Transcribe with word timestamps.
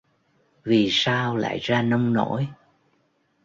vì 0.63 0.87
sao 0.91 1.37
lại 1.37 1.59
ra 1.61 1.81
nông 1.81 2.13
nỗi 2.13 2.47